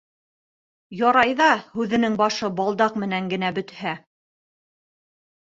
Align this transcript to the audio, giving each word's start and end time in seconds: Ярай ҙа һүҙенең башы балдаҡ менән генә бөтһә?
Ярай 1.01 1.33
ҙа 1.41 1.49
һүҙенең 1.73 2.15
башы 2.23 2.49
балдаҡ 2.61 2.99
менән 3.05 3.29
генә 3.35 3.53
бөтһә? 3.61 3.95